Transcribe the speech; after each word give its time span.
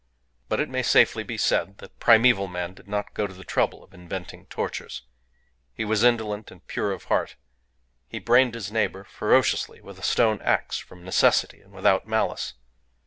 But 0.49 0.59
it 0.59 0.67
may 0.67 0.81
safely 0.81 1.21
be 1.23 1.37
said 1.37 1.77
that 1.77 1.99
primeval 1.99 2.47
man 2.47 2.73
did 2.73 2.87
not 2.87 3.13
go 3.13 3.27
to 3.27 3.33
the 3.35 3.43
trouble 3.43 3.83
of 3.83 3.93
inventing 3.93 4.47
tortures. 4.47 5.03
He 5.75 5.85
was 5.85 6.03
indolent 6.03 6.49
and 6.49 6.65
pure 6.65 6.91
of 6.91 7.03
heart. 7.03 7.35
He 8.07 8.17
brained 8.17 8.55
his 8.55 8.71
neighbour 8.71 9.03
ferociously 9.03 9.79
with 9.79 9.99
a 9.99 10.03
stone 10.03 10.41
axe 10.41 10.79
from 10.79 11.03
necessity 11.05 11.61
and 11.61 11.71
without 11.71 12.07
malice. 12.07 12.55